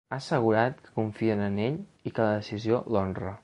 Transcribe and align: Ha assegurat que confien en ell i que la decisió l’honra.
Ha 0.11 0.17
assegurat 0.19 0.79
que 0.85 0.93
confien 0.95 1.45
en 1.49 1.61
ell 1.67 1.79
i 2.11 2.17
que 2.17 2.27
la 2.29 2.35
decisió 2.41 2.83
l’honra. 2.95 3.39